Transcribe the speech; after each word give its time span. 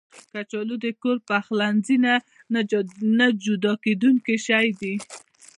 کچالو 0.33 0.75
د 0.83 0.87
کور 1.01 1.17
پخلنځي 1.29 1.97
نه 3.17 3.27
جدا 3.45 3.73
کېدونکی 3.83 4.35
شی 4.45 4.67
دی 4.79 4.95